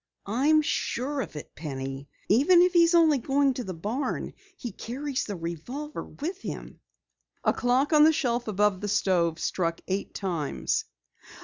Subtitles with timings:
[0.25, 2.09] "I'm sure of it, Penny.
[2.27, 6.79] Even if he's only going to the barn he carries the revolver with him."
[7.43, 10.85] A clock on the shelf above the stove struck eight times.